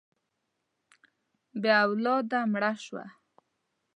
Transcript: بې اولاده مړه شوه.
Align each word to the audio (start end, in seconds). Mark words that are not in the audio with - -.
بې 1.61 1.71
اولاده 1.85 2.39
مړه 2.51 2.71
شوه. 2.85 3.05